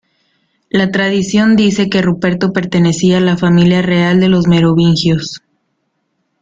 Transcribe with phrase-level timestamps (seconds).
[0.71, 5.43] La tradición dice que Ruperto pertenecía a la familia real de los merovingios.